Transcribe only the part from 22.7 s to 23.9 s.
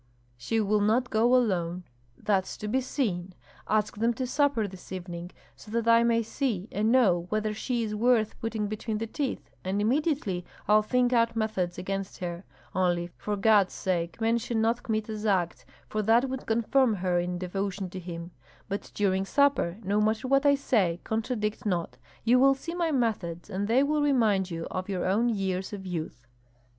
my methods, and they